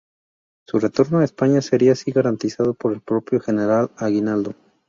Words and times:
Su 0.67 0.79
retorno 0.79 1.19
a 1.19 1.23
España 1.23 1.61
sería 1.61 1.91
así 1.91 2.09
garantizado 2.11 2.73
por 2.73 2.91
el 2.91 3.01
propio 3.01 3.39
General 3.39 3.91
Aguinaldo. 3.97 4.55